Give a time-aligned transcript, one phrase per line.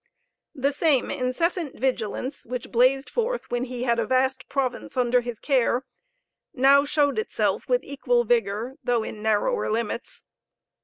[0.55, 5.39] The same incessant vigilance, which blazed forth when he had a vast province under his
[5.39, 5.83] care,
[6.55, 10.23] now showed itself with equal vigor, though in narrower limits.